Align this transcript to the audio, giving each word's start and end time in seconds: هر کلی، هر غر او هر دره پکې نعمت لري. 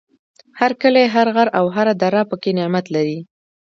هر 0.59 0.71
کلی، 0.81 1.05
هر 1.15 1.27
غر 1.35 1.47
او 1.57 1.65
هر 1.75 1.87
دره 2.01 2.21
پکې 2.29 2.51
نعمت 2.59 2.85
لري. 2.95 3.19